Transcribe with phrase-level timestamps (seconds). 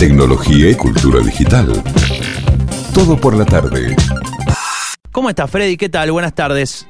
[0.00, 1.66] tecnología y cultura digital.
[2.94, 3.94] Todo por la tarde.
[5.12, 5.76] ¿Cómo estás, Freddy?
[5.76, 6.10] ¿Qué tal?
[6.10, 6.86] Buenas tardes.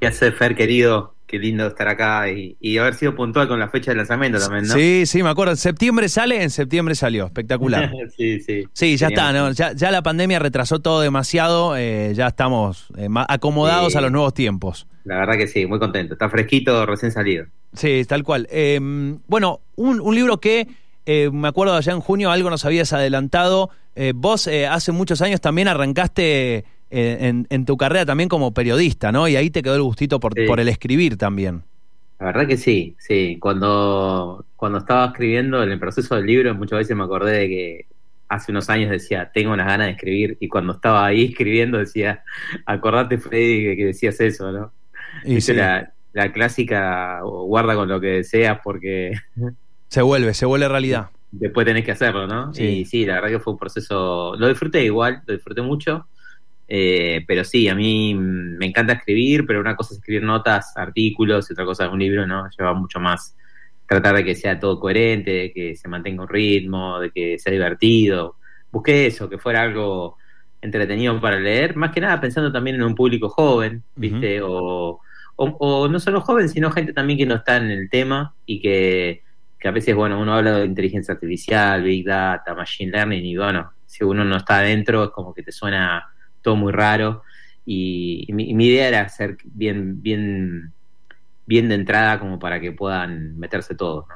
[0.00, 1.14] ¿Qué hace, Fer, querido?
[1.28, 4.74] Qué lindo estar acá y, haber sido puntual con la fecha de lanzamiento también, ¿no?
[4.74, 5.52] Sí, sí, me acuerdo.
[5.52, 6.42] ¿En septiembre sale?
[6.42, 7.26] En septiembre salió.
[7.26, 7.92] Espectacular.
[8.16, 8.64] sí, sí.
[8.72, 9.52] Sí, ya está, ¿no?
[9.52, 11.76] Ya, la pandemia retrasó todo demasiado.
[11.76, 14.88] Eh, ya estamos eh, acomodados a los nuevos tiempos.
[15.04, 16.14] La verdad que sí, muy contento.
[16.14, 17.46] Está fresquito, recién salido.
[17.74, 18.48] Sí, tal cual.
[18.50, 20.66] Em, bueno, un, un libro que
[21.10, 23.70] eh, me acuerdo allá en junio algo nos habías adelantado.
[23.96, 29.26] Eh, vos eh, hace muchos años también arrancaste en, tu carrera también como periodista, ¿no?
[29.26, 31.62] Y ahí te quedó el gustito por, por el escribir también.
[32.20, 33.38] La verdad que sí, sí.
[33.40, 37.86] Cuando, cuando estaba escribiendo en el proceso del libro, muchas veces me acordé de que
[38.28, 42.22] hace unos años decía, tengo unas ganas de escribir, y cuando estaba ahí escribiendo decía,
[42.66, 44.72] acordate Freddy que, decías eso, ¿no?
[45.24, 49.12] Y la, la clásica, guarda con lo que deseas porque
[49.88, 51.10] se vuelve, se vuelve realidad.
[51.30, 52.54] Después tenés que hacerlo, ¿no?
[52.54, 52.64] Sí.
[52.64, 54.34] Y sí, la verdad que fue un proceso.
[54.36, 56.06] Lo disfruté igual, lo disfruté mucho.
[56.66, 61.48] Eh, pero sí, a mí me encanta escribir, pero una cosa es escribir notas, artículos,
[61.48, 62.48] y otra cosa es un libro, ¿no?
[62.56, 63.34] Lleva mucho más
[63.86, 67.52] tratar de que sea todo coherente, de que se mantenga un ritmo, de que sea
[67.52, 68.36] divertido.
[68.70, 70.18] Busqué eso, que fuera algo
[70.60, 74.42] entretenido para leer, más que nada pensando también en un público joven, ¿viste?
[74.42, 75.00] o,
[75.36, 79.22] o, no solo joven, sino gente también que no está en el tema y que
[79.58, 83.72] que a veces, bueno, uno habla de inteligencia artificial, big data, machine learning, y bueno,
[83.86, 87.22] si uno no está adentro es como que te suena todo muy raro.
[87.66, 90.72] Y, mi, idea era ser bien, bien,
[91.44, 94.06] bien de entrada como para que puedan meterse todos,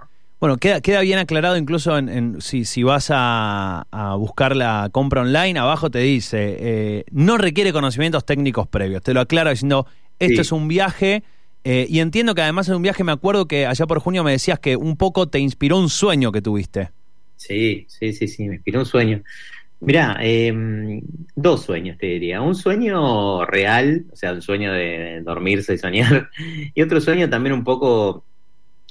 [0.40, 3.84] Bueno, queda, queda bien aclarado incluso en, si, si vas a,
[4.16, 9.02] buscar la compra online, abajo te dice, eh, no requiere conocimientos técnicos previos.
[9.02, 9.86] Te lo aclaro diciendo,
[10.18, 11.22] esto es un viaje
[11.64, 14.32] eh, y entiendo que además en un viaje me acuerdo que allá por junio me
[14.32, 16.90] decías que un poco te inspiró un sueño que tuviste.
[17.36, 19.22] Sí, sí, sí, sí, me inspiró un sueño.
[19.80, 21.02] Mirá, em,
[21.34, 22.40] dos sueños te diría.
[22.40, 26.30] Un sueño real, o sea, un sueño de dormirse y soñar,
[26.74, 28.24] y otro sueño también un poco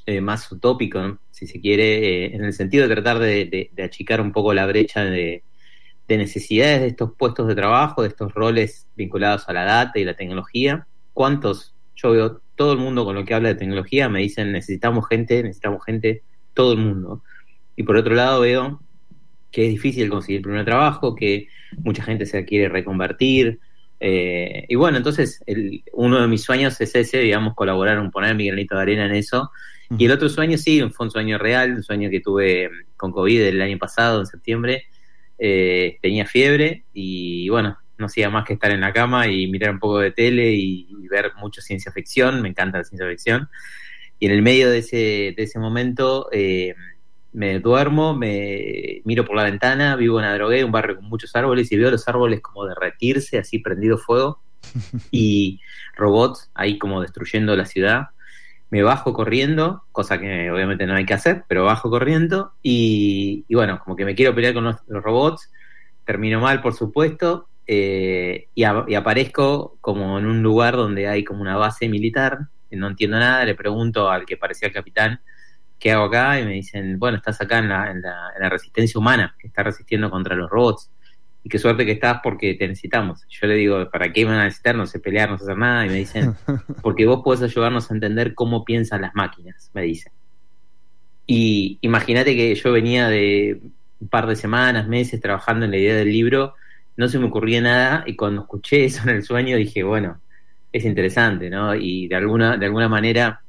[0.06, 4.32] eh, más utópico, si se quiere, eh, en el sentido de tratar de, achicar un
[4.32, 5.44] poco la brecha de,
[6.08, 10.04] de necesidades de estos puestos de trabajo, de estos roles vinculados a la data y
[10.04, 10.88] la tecnología.
[11.14, 15.08] ¿Cuántos yo veo todo el mundo con lo que habla de tecnología, me dicen necesitamos
[15.08, 16.22] gente, necesitamos gente,
[16.54, 17.24] todo el mundo.
[17.76, 18.80] Y por otro lado veo
[19.50, 23.60] que es difícil conseguir el primer trabajo, que mucha gente se quiere reconvertir.
[24.00, 25.44] Eh, y bueno, entonces
[25.94, 29.16] uno de mis sueños es ese, digamos, colaborar, un poner mi granito de arena en
[29.16, 29.50] eso.
[29.98, 33.42] Y el otro sueño sí, fue un sueño real, un sueño que tuve con COVID
[33.42, 34.84] el año pasado, en septiembre.
[35.40, 39.72] Eh, tenía fiebre y bueno, no hacía más que estar en la cama y mirar
[39.72, 43.50] un poco de tele y, ver mucho ciencia ficción, me encanta la ciencia ficción.
[44.18, 46.74] Y en el medio de ese, de ese momento eh,
[47.34, 51.72] me duermo, me miro por la ventana, vivo en Adrogué, un barrio con muchos árboles,
[51.72, 54.42] y veo los árboles como derretirse, así prendido fuego,
[55.12, 55.60] y
[55.96, 58.10] robots ahí como destruyendo la ciudad.
[58.70, 63.80] Me bajo corriendo, cosa que obviamente no hay que hacer, pero bajo corriendo, y, bueno,
[63.84, 65.52] como que me quiero pelear con los robots,
[66.06, 71.56] termino mal, por supuesto, eh, y, aparezco como en un lugar donde hay como una
[71.56, 75.22] base militar, no entiendo nada, le pregunto al que parecía el capitán,
[75.80, 76.38] ¿qué hago acá?
[76.38, 80.10] Y me dicen, bueno, estás acá en la, en la, resistencia humana, que está resistiendo
[80.10, 80.92] contra los robots.
[81.46, 83.26] Y qué suerte que estás porque te necesitamos.
[83.30, 84.76] Yo le digo, ¿para qué me van a necesitar?
[84.76, 85.86] No sé pelear, no sé hacer nada.
[85.86, 86.36] Y me dicen,
[86.82, 90.12] porque vos podés ayudarnos a entender cómo piensan las máquinas, me dicen.
[91.26, 93.62] Y imagínate que yo venía de
[94.02, 96.56] un par de semanas, meses trabajando en la idea del libro
[96.98, 100.22] no se me ocurría nada y cuando escuché eso en el sueño dije, bueno,
[100.72, 101.76] es interesante, ¿no?
[101.76, 103.42] Y de alguna, de alguna manera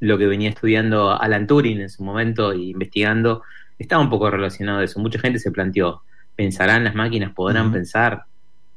[0.00, 3.42] lo que venía estudiando Alan Turing en su momento y investigando
[3.78, 5.00] estaba un poco relacionado a eso.
[5.00, 6.02] Mucha gente se planteó,
[6.36, 7.32] ¿pensarán las máquinas?
[7.32, 8.24] ¿Podrán pensar?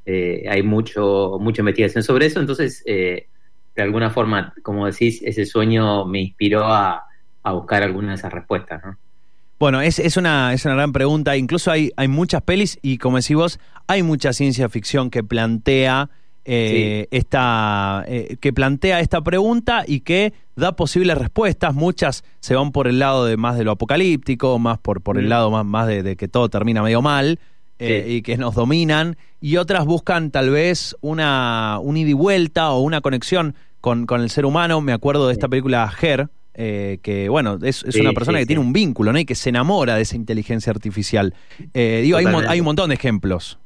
[0.05, 3.27] Eh, hay mucho, mucha investigación sobre eso, entonces, eh,
[3.75, 7.03] de alguna forma, como decís, ese sueño me inspiró a,
[7.43, 8.97] a buscar algunas de esas respuestas, ¿no?
[9.65, 11.35] Bueno, es, es, una, es una gran pregunta.
[11.35, 16.11] Incluso hay, hay muchas pelis y, como decís vos, hay mucha ciencia ficción que plantea
[16.45, 21.73] eh, esta eh, que plantea esta pregunta y que da posibles respuestas.
[21.73, 25.25] Muchas se van por el lado de más de lo apocalíptico, más por, por el
[25.25, 25.29] mm.
[25.29, 27.39] lado más, más de, que todo termina medio mal.
[27.79, 32.69] Eh, y que nos dominan, y otras buscan tal vez una, un ida y vuelta
[32.69, 34.79] o una conexión con, con el ser humano.
[34.79, 38.73] Me acuerdo de esta película Her, eh, que bueno, es, una persona que tiene un
[38.73, 39.19] vínculo, ¿no?
[39.19, 41.33] Y que se enamora de esa inteligencia artificial.
[41.73, 43.59] Eh, digo, hay, hay, un montón de ejemplos.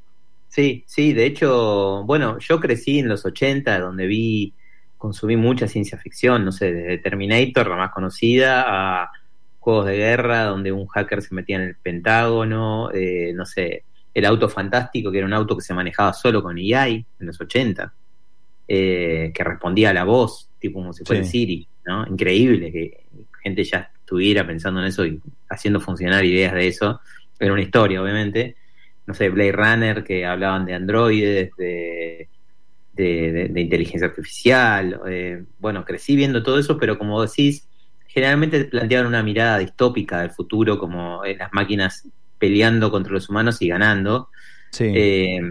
[0.47, 4.53] Sí, sí, de hecho, bueno, yo crecí en los 80, donde vi,
[4.97, 9.11] consumí mucha ciencia ficción, no sé, desde Terminator, la más conocida, a
[9.59, 13.83] juegos de guerra donde un hacker se metía en el Pentágono, eh, no sé,
[14.13, 17.39] el auto fantástico, que era un auto que se manejaba solo con EI en los
[17.39, 17.93] 80,
[18.67, 22.05] eh, que respondía a la voz, tipo como si fuera Siri, ¿no?
[22.07, 23.03] Increíble que
[23.41, 25.19] gente ya estuviera pensando en eso y
[25.49, 27.01] haciendo funcionar ideas de eso.
[27.39, 28.55] Era una historia, obviamente.
[29.07, 32.29] No sé, Blade Runner, que hablaban de androides, de,
[32.93, 35.01] de, inteligencia artificial.
[35.07, 37.67] Eh, bueno, crecí viendo todo eso, pero como decís,
[38.05, 42.07] generalmente planteaban una mirada distópica del futuro, como eh, las máquinas
[42.37, 44.29] peleando contra los humanos y ganando.
[44.71, 44.85] Sí.
[44.93, 45.41] Eh,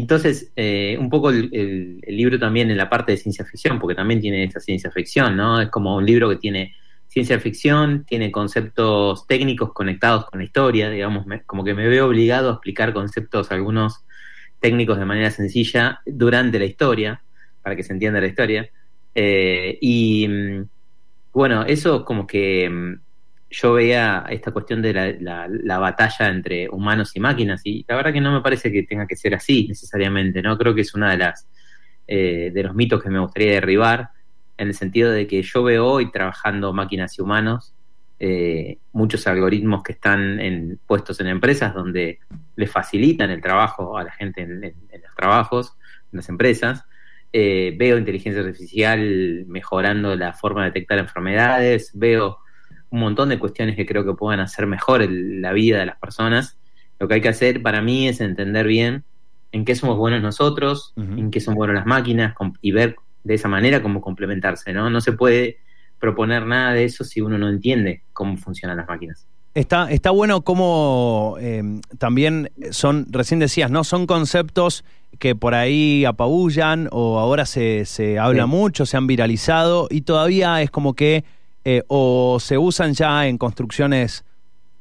[0.00, 4.20] entonces, eh, un poco el, libro también en la parte de ciencia ficción, porque también
[4.20, 5.60] tiene esa ciencia ficción, ¿no?
[5.60, 6.74] Es como un libro que tiene
[7.08, 12.48] ciencia ficción, tiene conceptos técnicos conectados con la historia, digamos, como que me veo obligado
[12.48, 14.02] a explicar conceptos algunos
[14.60, 17.22] técnicos de manera sencilla durante la historia,
[17.60, 18.70] para que se entienda la historia.
[19.14, 20.64] Eh, y mm,
[21.34, 22.94] bueno, eso como que mm,
[23.52, 28.20] yo veía esta cuestión de la, batalla entre humanos y máquinas y la verdad que
[28.20, 30.56] no me parece que tenga que ser así necesariamente, ¿no?
[30.56, 31.46] Creo que es una de las
[32.08, 34.10] eh, de los mitos que me gustaría derribar
[34.56, 37.74] en el sentido de que yo veo hoy trabajando máquinas y humanos
[38.24, 42.20] eh, muchos algoritmos que están en, puestos en empresas donde
[42.54, 45.76] le facilitan el trabajo a la gente en, los trabajos,
[46.12, 46.84] en las empresas.
[47.32, 52.38] Eh, veo inteligencia artificial mejorando la forma de detectar enfermedades, veo
[52.92, 56.58] un montón de cuestiones que creo que pueden hacer mejor la vida de las personas.
[57.00, 59.04] Lo que hay que hacer para mí es entender bien
[59.50, 63.48] en qué somos buenos nosotros, en qué son buenas las máquinas y ver de esa
[63.48, 64.90] manera cómo complementarse, ¿no?
[64.90, 65.58] No se puede
[65.98, 69.26] proponer nada de eso si uno no entiende cómo funcionan las máquinas.
[69.54, 73.84] Está, está bueno cómo em, también son, recién decías, ¿no?
[73.84, 74.84] Son conceptos
[75.18, 80.60] que por ahí apabullan o ahora se, se habla mucho, se han viralizado y todavía
[80.62, 81.24] es como que
[81.64, 84.24] eh, o se usan ya en construcciones,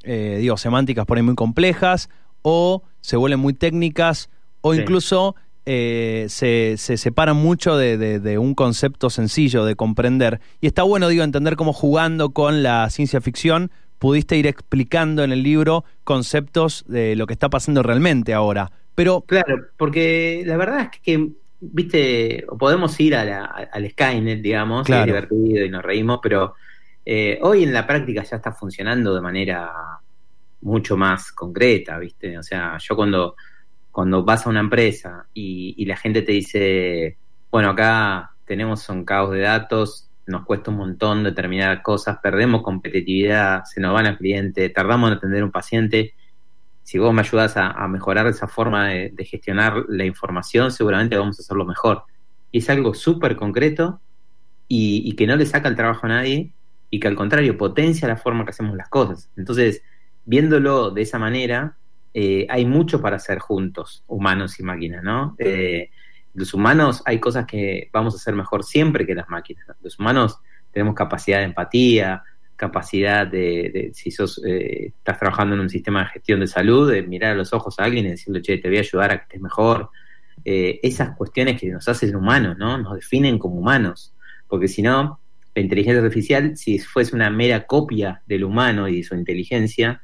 [0.04, 2.10] eh, digo, semánticas por ahí muy complejas,
[2.42, 4.30] o se vuelven muy técnicas,
[4.62, 5.36] o incluso
[5.66, 10.39] eh, se, se, separan mucho de, un concepto sencillo de comprender.
[10.60, 15.31] Y está bueno, digo, entender cómo jugando con la ciencia ficción pudiste ir explicando en
[15.31, 18.72] el libro conceptos de lo que está pasando realmente ahora.
[18.95, 19.22] Pero.
[19.22, 21.30] Claro, porque la verdad es que
[21.60, 26.56] viste, podemos ir a al Skynet, digamos, es divertido y nos reímos, pero
[27.06, 29.71] eh, hoy en la práctica ya está funcionando de manera
[30.62, 32.38] mucho más concreta, ¿viste?
[32.38, 33.36] O sea, yo cuando,
[33.89, 37.18] cuando vas a una empresa y, la gente te dice,
[37.50, 43.63] bueno, acá tenemos un caos de datos, nos cuesta un montón determinar cosas, perdemos competitividad,
[43.65, 46.13] se nos van al cliente, tardamos en atender un paciente.
[46.83, 51.42] Si vos me ayudas a, mejorar esa forma de, gestionar la información, seguramente vamos a
[51.42, 52.04] hacerlo mejor.
[52.51, 54.01] Y es algo súper concreto
[54.68, 56.54] y, que no le saca el trabajo a nadie
[56.93, 59.31] y que al contrario potencia la forma que hacemos las cosas.
[59.38, 59.81] Entonces,
[60.25, 61.77] viéndolo de esa manera,
[62.13, 65.35] eh, hay mucho para hacer juntos, humanos y máquinas, ¿no?
[65.39, 65.89] Eh,
[66.33, 69.65] los humanos hay cosas que vamos a hacer mejor siempre que las máquinas.
[69.81, 70.38] Los humanos
[70.71, 72.23] tenemos capacidad de empatía,
[72.57, 77.03] capacidad de, si sos, eh, estás trabajando en un sistema de gestión de salud, de
[77.03, 79.23] mirar a los ojos a alguien y decirle, che, te voy a ayudar a que
[79.23, 79.89] estés mejor.
[80.44, 82.77] esas cuestiones que nos hacen humanos, ¿no?
[82.77, 84.13] Nos definen como humanos.
[84.47, 85.20] Porque si no,
[85.53, 90.01] la inteligencia artificial, si fuese una mera copia del humano y de su inteligencia,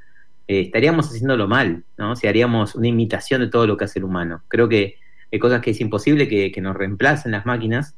[0.48, 2.16] eh, estaríamos haciéndolo mal, ¿no?
[2.16, 4.44] Si haríamos una imitación de todo lo que hace el humano.
[4.48, 4.96] Creo que
[5.32, 7.96] hay cosas que es imposible que, nos reemplacen las máquinas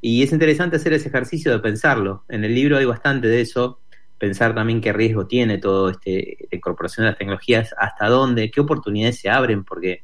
[0.00, 2.24] y es interesante hacer ese ejercicio de pensarlo.
[2.28, 3.80] En el libro hay bastante de eso,
[4.18, 8.60] pensar también qué riesgo tiene todo este la incorporación de las tecnologías, hasta dónde, qué
[8.60, 10.02] oportunidades se abren, porque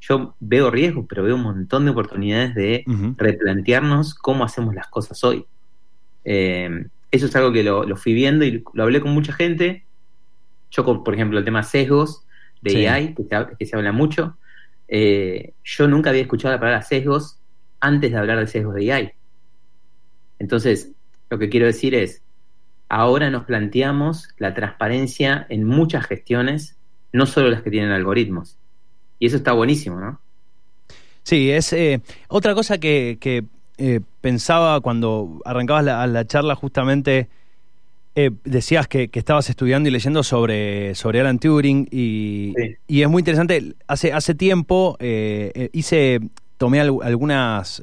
[0.00, 2.84] yo veo riesgos, pero veo un montón de oportunidades de
[3.16, 5.46] replantearnos cómo hacemos las cosas hoy.
[6.24, 9.84] Eh, eso es algo que lo, fui viendo y lo hablé con mucha gente.
[10.70, 12.24] Yo, por ejemplo, el tema sesgos
[12.62, 13.14] de AI,
[13.58, 14.36] que se, habla mucho.
[14.86, 17.38] Eh, yo nunca había escuchado la palabra sesgos
[17.80, 19.12] antes de hablar de sesgos de AI.
[20.38, 20.92] Entonces,
[21.28, 22.22] lo que quiero decir es,
[22.88, 26.76] ahora nos planteamos la transparencia en muchas gestiones,
[27.12, 28.56] no solo las que tienen algoritmos.
[29.18, 30.20] Y eso está buenísimo, ¿no?
[31.22, 33.44] Sí, es eh, otra cosa que, que
[33.82, 37.30] eh, pensaba cuando arrancabas la, charla justamente,
[38.14, 42.52] eh, decías que, estabas estudiando y leyendo sobre, sobre Alan Turing y,
[42.88, 43.72] es muy interesante.
[43.88, 46.20] Hace, hace tiempo eh, hice,
[46.58, 47.82] tomé algunas...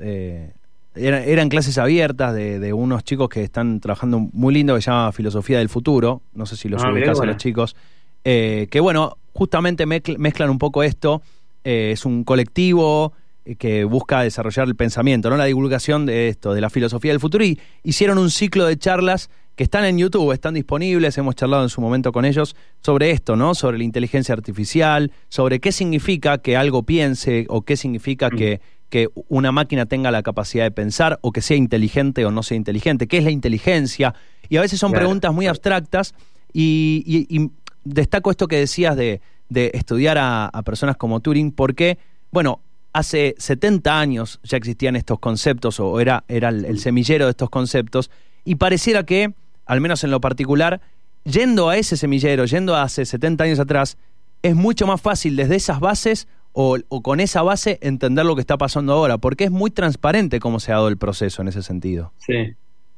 [0.99, 5.57] Eran, clases abiertas de, unos chicos que están trabajando muy lindo que se llama Filosofía
[5.57, 6.21] del Futuro.
[6.35, 7.75] No sé si los ah, ubicas a los chicos.
[8.23, 11.23] que bueno, justamente mezclan un poco esto.
[11.63, 13.13] es un colectivo
[13.55, 15.37] que busca desarrollar el pensamiento, ¿no?
[15.37, 19.29] La divulgación de esto, de la filosofía del futuro, y hicieron un ciclo de charlas
[19.55, 23.35] que están en YouTube, están disponibles, hemos charlado en su momento con ellos sobre esto,
[23.35, 23.55] ¿no?
[23.55, 29.09] Sobre la inteligencia artificial, sobre qué significa que algo piense o qué significa que, que
[29.29, 33.07] una máquina tenga la capacidad de pensar o que sea inteligente o no sea inteligente,
[33.07, 34.13] qué es la inteligencia.
[34.47, 36.13] Y a veces son preguntas muy abstractas
[36.53, 37.49] y,
[37.83, 41.97] destaco esto que decías de, estudiar a, personas como Turing porque,
[42.31, 42.61] bueno,
[42.97, 48.11] hace 70 años ya existían estos conceptos o era, era el semillero de estos conceptos
[48.43, 49.33] y pareciera que
[49.67, 50.81] al menos en lo particular,
[51.23, 53.97] yendo a ese semillero, yendo a hace 70 años atrás,
[54.41, 58.57] es mucho más fácil desde esas bases o, con esa base entender lo que está
[58.57, 62.13] pasando ahora, porque es muy transparente cómo se ha dado el proceso en ese sentido.
[62.17, 62.55] Sí,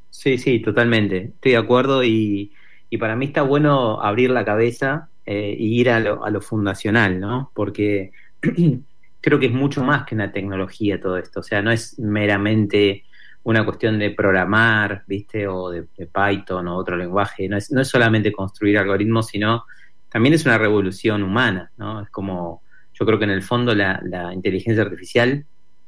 [0.09, 1.33] sí, sí, totalmente.
[1.35, 2.53] Estoy de acuerdo y,
[2.99, 7.51] para mí está bueno abrir la cabeza e ir a lo, a lo fundacional, ¿no?
[7.53, 8.11] Porque
[9.29, 13.03] creo que es mucho más que una tecnología todo esto, o sea, no es meramente
[13.43, 15.47] una cuestión de programar, ¿viste?
[15.47, 17.47] O de, Python o otro lenguaje.
[17.47, 19.65] No es, no es solamente construir algoritmos, sino
[20.09, 22.01] también es una revolución humana, ¿no?
[22.01, 24.01] Es como, yo creo que en el fondo la,
[24.33, 25.45] inteligencia artificial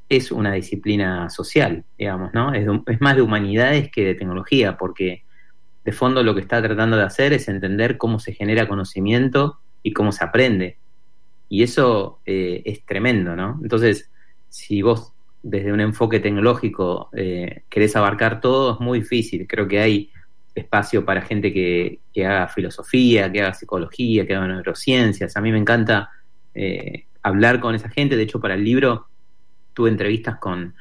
[0.08, 2.54] es una disciplina social, digamos, ¿no?
[2.54, 5.24] Es, es más de humanidades que de tecnología, porque
[5.84, 9.94] de fondo lo que está tratando de hacer es entender cómo se genera conocimiento y
[9.94, 10.78] cómo se aprende.
[11.52, 13.60] Y eso eh, es tremendo, ¿no?
[13.62, 14.10] Entonces,
[14.48, 15.12] si vos
[15.44, 19.46] desde un enfoque tecnológico eh, querés abarcar todo, es muy difícil.
[19.50, 20.10] Creo que hay
[20.56, 25.36] espacio para gente que, haga filosofía, que haga psicología, que haga neurociencias.
[25.36, 26.10] A mí me encanta
[26.56, 28.16] eh, hablar con esa gente.
[28.16, 29.08] De hecho, para el libro
[29.74, 30.74] tuve entrevistas con,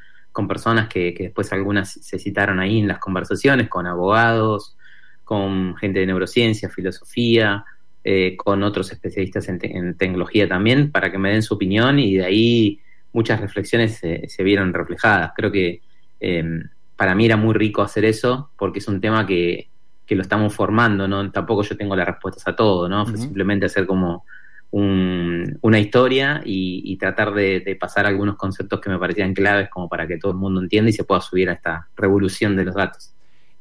[0.47, 4.77] personas que, después algunas se citaron ahí en las conversaciones, con abogados,
[5.25, 7.65] con gente de neurociencia, filosofía,
[8.03, 12.15] eh, con otros especialistas en, en, tecnología también, para que me den su opinión y
[12.15, 12.79] de ahí
[13.13, 15.31] muchas reflexiones se, vieron reflejadas.
[15.35, 15.81] Creo que
[16.19, 16.63] em,
[16.95, 19.67] para mí era muy rico hacer eso porque es un tema que,
[20.09, 21.31] lo estamos formando, ¿no?
[21.31, 23.05] Tampoco yo tengo las respuestas a todo, ¿no?
[23.05, 24.25] Fue simplemente hacer como
[24.71, 30.17] una historia y, tratar de, pasar algunos conceptos que me parecían claves como para que
[30.17, 33.13] todo el mundo entienda y se pueda subir a esta revolución de los datos.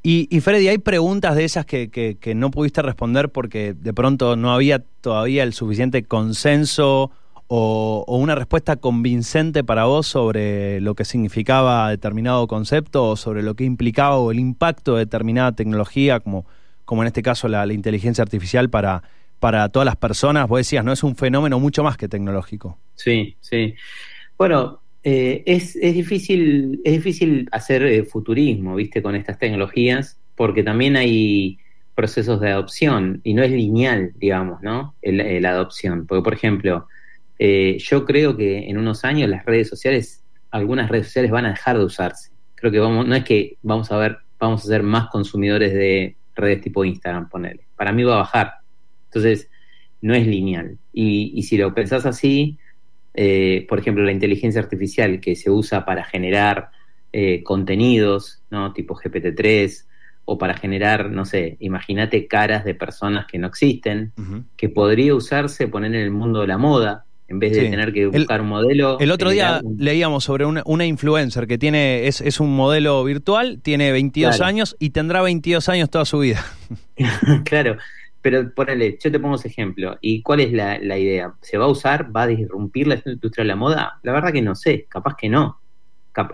[0.03, 4.35] Y, y Freddy, ¿hay preguntas de esas que, que, no pudiste responder porque de pronto
[4.35, 7.11] no había todavía el suficiente consenso
[7.49, 13.55] o, una respuesta convincente para vos sobre lo que significaba determinado concepto o sobre lo
[13.55, 16.47] que implicaba o el impacto de determinada tecnología, como,
[16.87, 19.03] como en este caso la, inteligencia artificial para,
[19.39, 20.49] para todas las personas?
[20.49, 20.93] Vos decías, ¿no?
[20.93, 22.79] Es un fenómeno mucho más que tecnológico.
[22.95, 23.75] Sí, sí.
[24.39, 29.03] Bueno, eh, es, es, difícil, es difícil hacer eh, futurismo, ¿viste?
[29.03, 31.59] Con estas tecnologías, porque también hay
[31.95, 34.95] procesos de adopción y no es lineal, digamos, ¿no?
[35.03, 36.07] la adopción.
[36.07, 36.87] Porque, por ejemplo,
[37.43, 41.51] eh, yo creo que en unos años las redes sociales, algunas redes sociales van a
[41.51, 42.31] dejar de usarse.
[42.55, 46.17] Creo que vamos, no es que vamos a ver, vamos a ser más consumidores de
[46.35, 47.67] redes tipo Instagram, ponele.
[47.77, 48.53] Para mí va a bajar.
[49.07, 49.49] Entonces,
[50.03, 50.77] no es lineal.
[50.93, 52.59] Y, si lo pensás así,
[53.15, 56.71] eh, por ejemplo, la inteligencia artificial que se usa para generar
[57.13, 58.73] eh, contenidos, ¿no?
[58.73, 59.85] Tipo GPT-3,
[60.25, 64.13] o para generar, no sé, imagínate caras de personas que no existen,
[64.57, 68.07] que podría usarse, poner en el mundo de la moda, en vez de tener que
[68.07, 68.99] buscar un modelo.
[69.01, 73.91] El otro día leíamos sobre una, influencer que tiene es, es, un modelo virtual, tiene
[73.91, 76.45] 22 años y tendrá 22 años toda su vida.
[77.45, 77.77] claro,
[78.23, 79.97] pero ponele, yo te pongo ese ejemplo.
[80.01, 81.35] ¿Y cuál es la, idea?
[81.41, 82.15] ¿Se va a usar?
[82.15, 83.99] ¿Va a disrumpir la industria de la moda?
[84.03, 85.61] La verdad que no sé, capaz que no.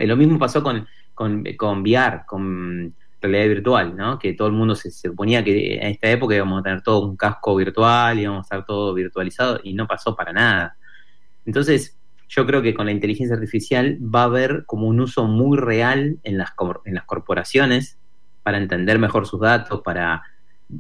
[0.01, 4.19] lo mismo pasó con, con, con VR, con realidad virtual, ¿no?
[4.19, 7.07] Que todo el mundo se, se, suponía que en esta época íbamos a tener todo
[7.07, 10.77] un casco virtual, íbamos a estar todo virtualizado y no pasó para nada.
[11.45, 11.97] Entonces,
[12.29, 16.19] yo creo que con la inteligencia artificial va a haber como un uso muy real
[16.25, 16.51] en las,
[16.85, 17.99] en las corporaciones
[18.43, 20.23] para entender mejor sus datos, para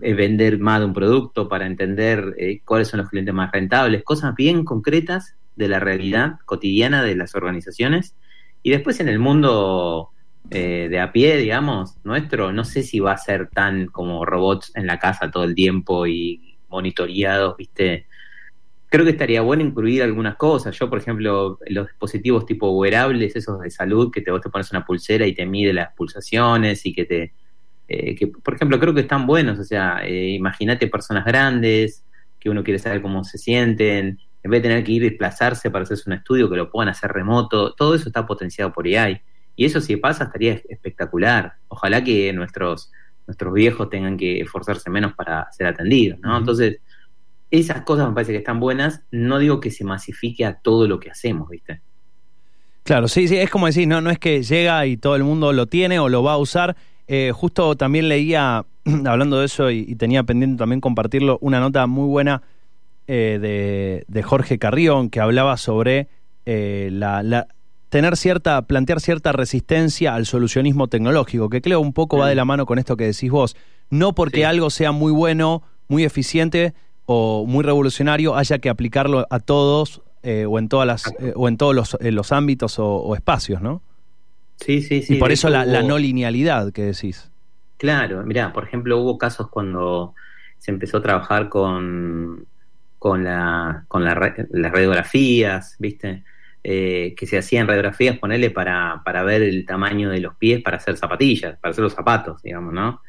[0.02, 4.02] eh, vender más de un producto, para entender eh, cuáles son los clientes más rentables,
[4.04, 8.14] cosas bien concretas de la realidad cotidiana de las organizaciones.
[8.62, 10.10] Y después en el mundo
[10.50, 14.72] eh, de a pie, digamos, nuestro, no sé si va a ser tan como robots
[14.74, 18.06] en la casa todo el tiempo y monitoreados, viste,
[18.88, 20.76] creo que estaría bueno incluir algunas cosas.
[20.78, 24.70] Yo, por ejemplo, los dispositivos tipo wearables, esos de salud, que te, vos te pones
[24.70, 27.34] una pulsera y te mide las pulsaciones y que te...
[27.88, 29.58] Eh, que, por ejemplo, creo que están buenos.
[29.58, 32.04] O sea, eh, imagínate personas grandes,
[32.38, 35.70] que uno quiere saber cómo se sienten, en vez de tener que ir a desplazarse
[35.70, 37.74] para hacerse un estudio, que lo puedan hacer remoto.
[37.74, 39.20] Todo eso está potenciado por AI.
[39.56, 41.54] Y eso si pasa estaría espectacular.
[41.68, 42.92] Ojalá que nuestros,
[43.26, 46.36] nuestros viejos tengan que esforzarse menos para ser atendidos, ¿no?
[46.36, 46.80] Entonces
[47.50, 49.02] esas cosas me parece que están buenas.
[49.10, 51.80] No digo que se masifique a todo lo que hacemos, ¿viste?
[52.82, 55.52] Claro, sí, sí, es como decir, no, no es que llega y todo el mundo
[55.52, 56.76] lo tiene o lo va a usar.
[57.08, 58.64] Eh, justo también leía
[59.06, 62.42] hablando de eso y, tenía pendiente también compartirlo, una nota muy buena
[63.06, 66.08] eh, de, de, Jorge Carrión que hablaba sobre
[66.44, 67.46] eh, la,
[67.88, 72.44] tener cierta, plantear cierta resistencia al solucionismo tecnológico, que creo un poco va de la
[72.44, 73.56] mano con esto que decís vos.
[73.90, 79.38] No porque algo sea muy bueno, muy eficiente o muy revolucionario, haya que aplicarlo a
[79.38, 81.04] todos eh, o en todas las
[81.36, 83.82] o en todos los, los ámbitos o, espacios, ¿no?
[84.56, 85.14] Sí, sí, sí.
[85.14, 87.30] Y por eso la, la no linealidad que decís.
[87.76, 90.14] Claro, mira, por ejemplo, hubo casos cuando
[90.58, 92.46] se empezó a trabajar con,
[92.98, 96.24] con, la, con las radiografías, ¿viste?
[96.64, 100.78] Eh, que se hacían radiografías, ponerle para, para ver el tamaño de los pies para
[100.78, 103.02] hacer zapatillas, para hacer los zapatos, digamos, ¿no?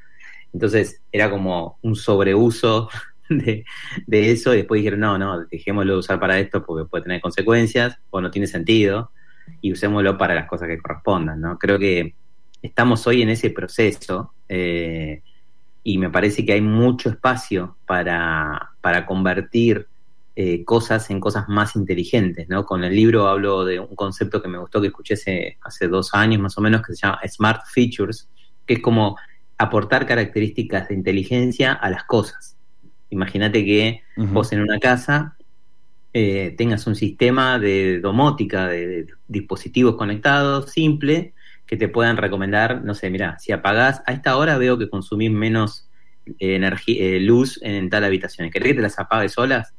[0.53, 2.89] Entonces era como un sobreuso
[3.29, 3.65] de,
[4.05, 7.21] de eso y después dijeron, no, no, dejémoslo de usar para esto porque puede tener
[7.21, 9.11] consecuencias o no tiene sentido
[9.61, 11.57] y usémoslo para las cosas que correspondan, ¿no?
[11.57, 12.13] Creo que
[12.61, 15.21] estamos hoy en ese proceso eh,
[15.83, 19.87] y me parece que hay mucho espacio para, para convertir
[20.35, 22.65] eh, cosas en cosas más inteligentes, ¿no?
[22.65, 25.15] Con el libro hablo de un concepto que me gustó que escuché
[25.61, 28.29] hace, dos años más o menos que se llama Smart Features,
[28.65, 29.17] que es como
[29.57, 32.55] aportar características de inteligencia a las cosas.
[33.09, 35.36] Imagínate que vos en una casa
[36.13, 41.33] eh, tengas un sistema de domótica, de dispositivos conectados, simple,
[41.65, 45.31] que te puedan recomendar, no sé, mira, si apagás, a esta hora veo que consumís
[45.31, 45.89] menos
[46.39, 48.49] eh, energía, eh, luz en tal habitación.
[48.49, 49.73] ¿Querés que te las apague solas?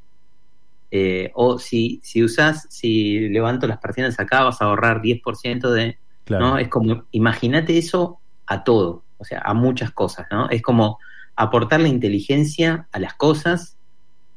[0.90, 5.99] Eh, o si, si usás, si levanto las persianas acá, vas a ahorrar 10% de...
[6.28, 6.58] ¿no?
[6.58, 10.50] Es como, imagínate eso a todo, o sea, a muchas cosas, ¿no?
[10.50, 10.99] Es como
[11.37, 13.77] aportar la inteligencia a las cosas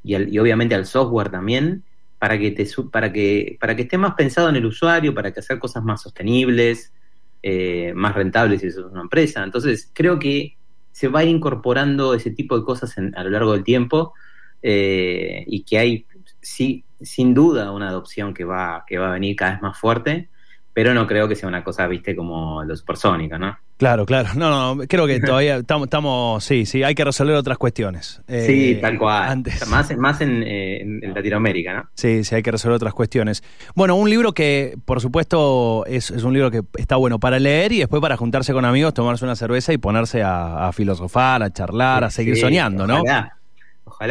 [0.04, 1.84] y, y obviamente al software también
[2.20, 5.40] para que te para que para que esté más pensado en el usuario, para que
[5.40, 6.94] hacer cosas más sostenibles,
[7.42, 9.44] eh, más rentable si es una empresa.
[9.44, 10.56] Entonces, creo que
[10.92, 14.14] se va incorporando ese tipo de cosas a lo largo del tiempo
[14.62, 16.06] eh, y que hay,
[16.42, 20.30] sí, sin duda, una adopción que va, que va a venir cada vez más fuerte
[20.74, 23.58] pero no creo que sea una cosa, viste, como los supersónicos, ¿no?
[23.78, 24.30] Claro, claro.
[24.36, 28.22] No, no, creo que todavía estamos, estamos, sí, sí, hay que resolver otras cuestiones.
[28.28, 29.44] sí, eh, tal cual.
[29.70, 31.90] Más, más eh, en, Latinoamérica, ¿no?
[31.96, 33.44] Sí, sí, hay que resolver otras cuestiones.
[33.76, 37.80] Bueno, un libro que, por supuesto, es, un libro que está bueno para leer y
[37.80, 42.10] después para juntarse con amigos, tomarse una cerveza y ponerse a, filosofar, a charlar, a
[42.10, 43.02] seguir soñando, ¿no?
[43.02, 43.41] Ojalá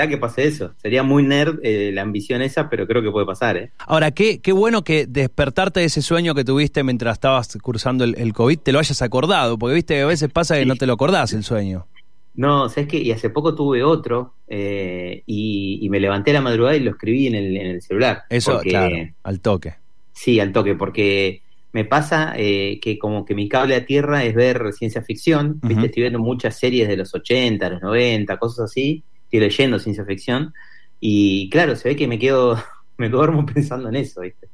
[0.08, 0.72] que pase eso.
[0.76, 3.56] Sería muy nerd eh, la ambición esa, pero creo que puede pasar.
[3.56, 3.70] ¿eh?
[3.78, 8.32] Ahora, qué, qué bueno que despertarte de ese sueño que tuviste mientras estabas cursando el,
[8.32, 10.94] COVID te lo hayas acordado, porque viste que a veces pasa que no te lo
[10.94, 11.86] acordás el sueño.
[12.34, 16.76] No, sabes que y hace poco tuve otro eh, y, me levanté a la madrugada
[16.76, 18.22] y lo escribí en el, en el celular.
[18.30, 19.74] Eso, claro, al toque.
[20.12, 24.34] Sí, al toque, porque me pasa eh, que como que mi cable a tierra es
[24.34, 29.04] ver ciencia ficción, viste, estoy viendo muchas series de los 80, los 90, cosas así,
[29.30, 30.52] estoy leyendo ciencia ficción
[30.98, 32.62] y claro, se ve que me quedo,
[32.98, 34.48] me duermo pensando en eso, ¿viste?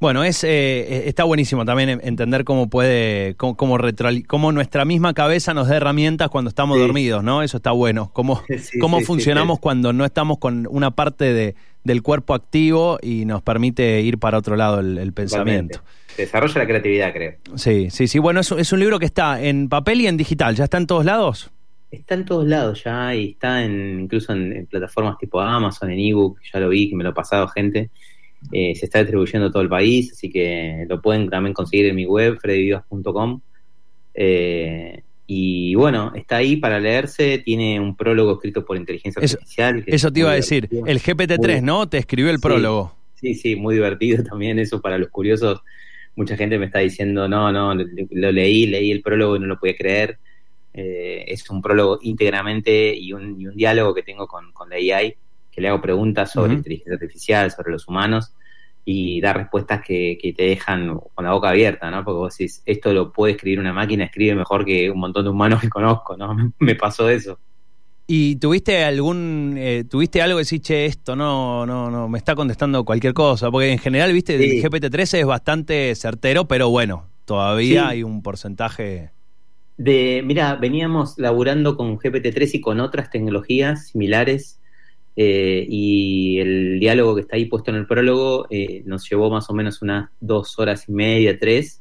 [0.00, 5.68] Bueno, es eh, está buenísimo también entender cómo puede, cómo, cómo, nuestra misma cabeza nos
[5.68, 7.42] da herramientas cuando estamos dormidos, ¿no?
[7.42, 8.10] Eso está bueno.
[8.14, 8.42] Cómo,
[8.80, 14.00] cómo funcionamos cuando no estamos con una parte de, del cuerpo activo y nos permite
[14.00, 15.82] ir para otro lado el, pensamiento.
[16.16, 17.34] desarrolla la creatividad, creo.
[17.56, 18.18] Sí, sí, sí.
[18.18, 20.56] Bueno, es, es un libro que está en papel y en digital.
[20.56, 21.50] ¿Ya está en todos lados?
[21.90, 26.38] Está en todos lados ya y está en, incluso en, plataformas tipo Amazon, en ebook,
[26.52, 27.90] ya lo vi, que me lo ha pasado gente.
[28.52, 31.96] Eh, se está distribuyendo a todo el país, así que lo pueden también conseguir en
[31.96, 33.40] mi web, freddyvidas.com.
[34.14, 39.84] Eh, y bueno, está ahí para leerse, tiene un prólogo escrito por inteligencia artificial.
[39.86, 41.88] eso te iba a decir, el GPT-3, ¿no?
[41.88, 42.96] Te escribió el prólogo.
[43.14, 45.60] Sí, sí, muy divertido también eso para los curiosos.
[46.16, 49.58] Mucha gente me está diciendo, no, no, lo leí, leí el prólogo y no lo
[49.58, 50.18] podía creer.
[50.72, 55.16] Eh, es un prólogo íntegramente y un, diálogo que tengo con, la AI,
[55.50, 58.32] que le hago preguntas sobre inteligencia artificial, sobre los humanos,
[58.84, 62.04] y da respuestas que, te dejan con la boca abierta, ¿no?
[62.04, 65.30] Porque vos decís, esto lo puede escribir una máquina, escribe mejor que un montón de
[65.30, 66.52] humanos que conozco, ¿no?
[66.58, 67.38] Me pasó eso.
[68.12, 72.34] ¿Y tuviste algún, eh, tuviste algo que decir, che, esto no, no, no, me está
[72.34, 73.52] contestando cualquier cosa?
[73.52, 79.12] Porque en general, viste, el GPT-13 es bastante certero, pero bueno, todavía hay un porcentaje
[79.80, 84.60] de, mira, veníamos laburando con GPT-3 y con otras tecnologías similares
[85.16, 89.48] eh, y el diálogo que está ahí puesto en el prólogo eh, nos llevó más
[89.48, 91.80] o menos unas dos horas y media, tres,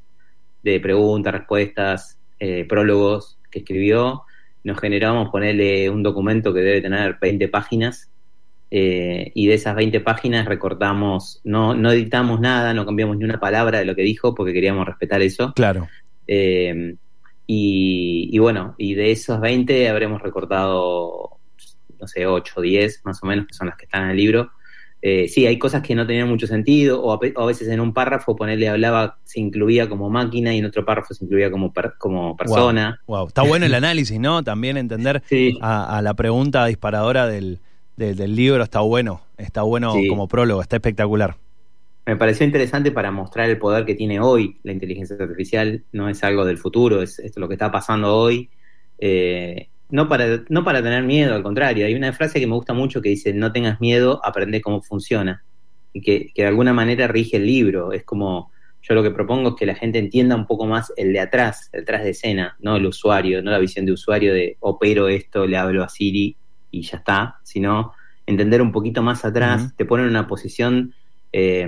[0.64, 4.24] de preguntas, respuestas, eh, prólogos que escribió.
[4.64, 8.10] Nos generamos ponerle un documento que debe tener 20 páginas
[8.72, 13.80] y de esas 20 páginas recortamos, no, no editamos nada, no cambiamos ni una palabra
[13.80, 15.54] de lo que dijo porque queríamos respetar eso.
[15.54, 15.90] Claro
[17.52, 21.40] Y, bueno, y de esos 20 habremos recortado,
[22.00, 24.18] no sé, 8 o 10 más o menos, que son las que están en el
[24.18, 24.52] libro.
[25.02, 28.36] Eh, sí, hay cosas que no tenían mucho sentido, o a, veces en un párrafo
[28.36, 33.02] ponerle hablaba, se incluía como máquina y en otro párrafo se incluía como, como persona.
[33.08, 34.44] Wow, Está bueno el análisis, ¿no?
[34.44, 35.24] También entender
[35.60, 37.58] a, la pregunta disparadora del,
[37.98, 41.36] del, libro, está bueno, está bueno como prólogo, está espectacular
[42.10, 46.24] me pareció interesante para mostrar el poder que tiene hoy la inteligencia artificial, no es
[46.24, 48.50] algo del futuro, es esto lo que está pasando hoy.
[48.98, 52.74] Eh, no, para, no para tener miedo, al contrario, hay una frase que me gusta
[52.74, 55.44] mucho que dice, no tengas miedo, aprende cómo funciona,
[55.94, 59.56] y que, de alguna manera rige el libro, es como, yo lo que propongo es
[59.56, 62.78] que la gente entienda un poco más el de atrás, el detrás de escena, no
[62.78, 66.36] el usuario, no la visión de usuario de opero esto, le hablo a Siri
[66.72, 67.94] y ya está, sino
[68.26, 70.96] entender un poquito más atrás, te pone en una posición
[71.32, 71.68] eh,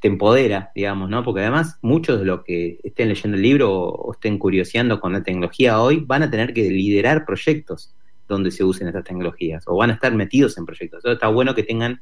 [0.00, 1.22] te empodera, digamos, ¿no?
[1.22, 5.22] Porque además muchos de los que estén leyendo el libro o, estén curioseando con la
[5.22, 7.94] tecnología hoy van a tener que liderar proyectos
[8.26, 10.98] donde se usen estas tecnologías o van a estar metidos en proyectos.
[10.98, 12.00] Entonces está bueno que tengan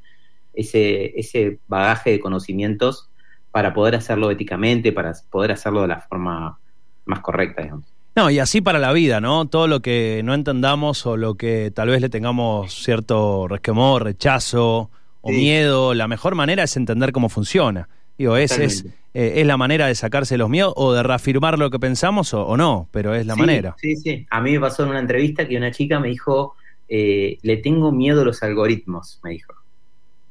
[0.55, 3.11] ese, ese bagaje de conocimientos
[3.51, 6.59] para poder hacerlo éticamente, para poder hacerlo de la forma
[7.05, 7.87] más correcta, digamos.
[8.17, 9.47] No, y así para la vida, ¿no?
[9.47, 14.91] Todo lo que no entendamos o lo que tal vez le tengamos cierto resquemor, rechazo,
[15.29, 17.89] o miedo, la mejor manera es entender cómo funciona.
[18.17, 21.71] Digo, es, es, eh, es, la manera de sacarse los miedos o de reafirmar lo
[21.71, 23.77] que pensamos o, no, pero es la manera.
[23.79, 24.27] Sí, sí.
[24.31, 26.57] A mí me pasó en una entrevista que una chica me dijo,
[26.89, 29.55] eh, le tengo miedo a los algoritmos, me dijo.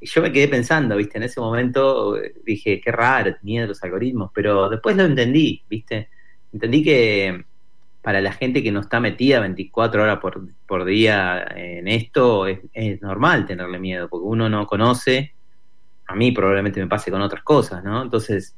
[0.02, 1.18] Y yo me quedé pensando, ¿viste?
[1.18, 6.10] En ese momento dije, qué raro, miedo a los algoritmos, pero después lo entendí, ¿viste?
[6.52, 7.46] Entendí que
[8.08, 10.20] para la gente que no está metida 24 horas
[10.66, 12.62] por, día en esto, es,
[13.02, 15.34] normal tenerle miedo, porque uno no conoce,
[16.06, 18.02] a mí probablemente me pase con otras cosas, ¿no?
[18.02, 18.56] Entonces,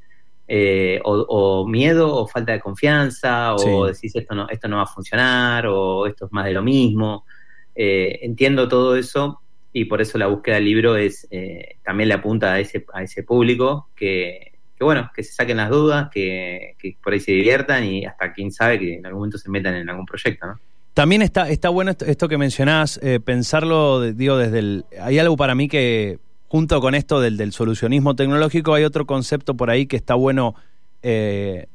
[0.47, 4.85] eh, o, miedo o falta de confianza, o decís esto no, esto no va a
[4.85, 7.25] funcionar, o esto es más de lo mismo.
[7.73, 9.41] Eh, entiendo todo eso
[9.73, 13.01] y por eso la búsqueda del libro es eh, también le apunta a ese, a
[13.01, 14.48] ese público que,
[14.79, 18.49] que bueno, que se saquen las dudas, que, por ahí se diviertan y hasta quién
[18.49, 20.59] sabe que en algún momento se metan en algún proyecto, ¿no?
[20.93, 24.85] También está, está bueno esto, que mencionás, eh, pensarlo, digo, desde el...
[25.01, 29.55] Hay algo para mí que, junto con esto del, del solucionismo tecnológico, hay otro concepto
[29.55, 30.55] por ahí que está bueno
[31.03, 31.67] eh,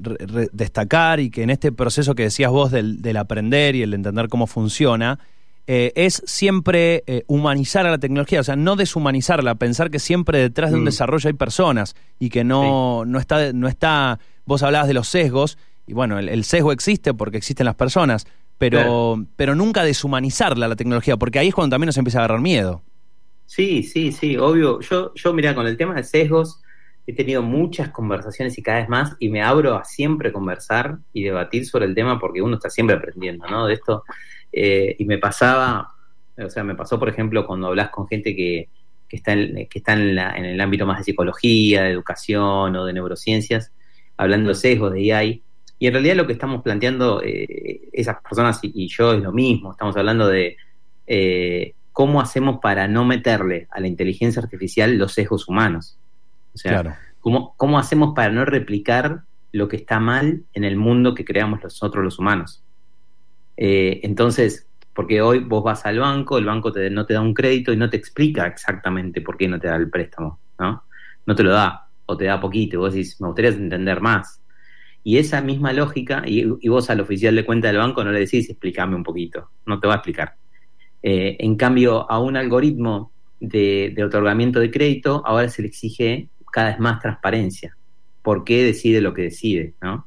[0.52, 4.28] destacar y que en este proceso que decías vos del, del aprender y el entender
[4.28, 5.18] cómo funciona,
[5.66, 10.38] eh, es siempre eh, humanizar a la tecnología, o sea, no deshumanizarla, pensar que siempre
[10.38, 10.86] detrás de un mm.
[10.86, 15.56] desarrollo hay personas y que no, no, está, no está, vos hablabas de los sesgos,
[15.86, 18.26] y bueno, el, sesgo existe porque existen las personas,
[18.58, 22.40] pero, pero nunca deshumanizarla la tecnología, porque ahí es cuando también nos empieza a agarrar
[22.40, 22.82] miedo.
[23.46, 24.80] Sí, sí, sí, obvio.
[24.80, 26.60] Yo, yo mira, con el tema de sesgos
[27.06, 31.22] he tenido muchas conversaciones y cada vez más, y me abro a siempre conversar y
[31.22, 33.66] debatir sobre el tema porque uno está siempre aprendiendo, ¿no?
[33.66, 34.04] De esto
[34.56, 35.94] eh, y me pasaba,
[36.38, 38.68] o sea, me pasó, por ejemplo, cuando hablas con gente que,
[39.08, 42.92] que está, en, que está en, el ámbito más de psicología, de educación o de
[42.92, 43.72] neurociencias,
[44.16, 45.42] hablando de sesgos, de AI.
[45.78, 49.72] Y en realidad lo que estamos planteando eh, esas personas y, yo es lo mismo.
[49.72, 50.56] Estamos hablando de
[51.06, 55.98] eh, cómo hacemos para no meterle a la inteligencia artificial los sesgos humanos.
[56.54, 61.14] O sea, cómo, cómo hacemos para no replicar lo que está mal en el mundo
[61.14, 62.63] que creamos nosotros los humanos.
[63.56, 67.72] Eh, entonces, porque hoy vos vas al banco, el banco no te da un crédito
[67.72, 70.84] y no te explica exactamente por qué no te da el préstamo, ¿no?
[71.26, 74.40] No te lo da, o te da poquito, vos decís, me gustaría entender más.
[75.02, 78.48] Y esa misma lógica, y, vos al oficial de cuenta del banco no le decís,
[78.48, 80.36] explícame un poquito, no te va a explicar.
[81.02, 86.70] Eh, en cambio, a un algoritmo de, otorgamiento de crédito, ahora se le exige cada
[86.70, 87.76] vez más transparencia.
[88.22, 89.74] ¿Por qué decide lo que decide?
[89.82, 90.06] ¿no?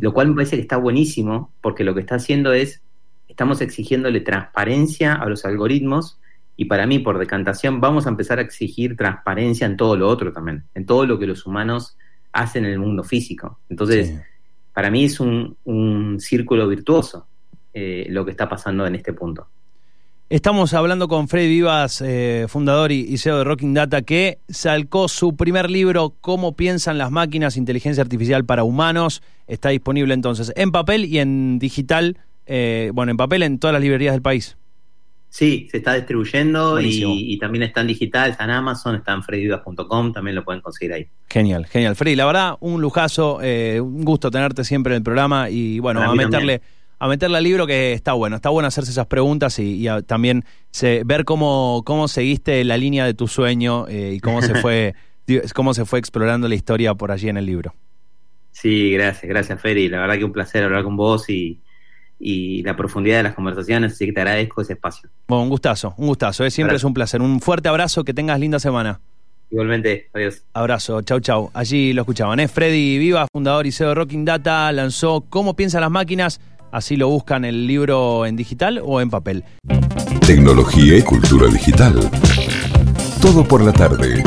[0.00, 2.82] Lo cual me parece que está buenísimo porque lo que está haciendo es,
[3.28, 6.18] estamos exigiéndole transparencia a los algoritmos
[6.56, 10.32] y para mí, por decantación, vamos a empezar a exigir transparencia en todo lo otro
[10.32, 11.96] también, en todo lo que los humanos
[12.32, 13.60] hacen en el mundo físico.
[13.68, 14.20] Entonces,
[14.72, 17.28] para mí es un, círculo virtuoso
[17.72, 19.46] eh, lo que está pasando en este punto.
[20.30, 25.36] Estamos hablando con Freddy Vivas, eh, fundador y, CEO de Rocking Data, que sacó su
[25.36, 29.22] primer libro, Cómo piensan las máquinas, inteligencia artificial para humanos.
[29.46, 33.80] Está disponible entonces en papel y en digital, eh, bueno, en papel en todas las
[33.80, 34.58] librerías del país.
[35.30, 40.12] Sí, se está distribuyendo y, también está en digital, está en Amazon, está en freddyvivas.com,
[40.12, 41.06] también lo pueden conseguir ahí.
[41.30, 41.96] Genial, genial.
[41.96, 46.02] Freddy, la verdad, un lujazo, eh, un gusto tenerte siempre en el programa y bueno,
[46.02, 46.60] a meterle
[46.98, 48.36] a meterle al libro que está bueno.
[48.36, 50.44] Está bueno hacerse esas preguntas y, también
[51.04, 54.94] ver cómo, cómo seguiste la línea de tu sueño eh, y cómo se fue
[55.54, 57.74] cómo se fue explorando la historia por allí en el libro.
[58.50, 59.88] Sí, gracias, gracias Feri.
[59.88, 61.60] La verdad que un placer hablar con vos y,
[62.18, 65.08] y la profundidad de las conversaciones, así que te agradezco ese espacio.
[65.28, 66.50] Bueno, un gustazo, un gustazo, ¿eh?
[66.50, 67.22] siempre es un placer.
[67.22, 69.00] Un fuerte abrazo, que tengas linda semana.
[69.50, 70.44] Igualmente, adiós.
[70.52, 71.50] Abrazo, chau chau.
[71.54, 72.48] Allí lo escuchaban, ¿eh?
[72.48, 76.40] Freddy Viva, fundador y CEO de Rocking Data, lanzó ¿Cómo piensan las máquinas?
[76.70, 79.44] Así lo buscan el libro en digital o en papel.
[80.26, 81.98] Tecnología y cultura digital.
[83.22, 84.22] Todo por la tarde.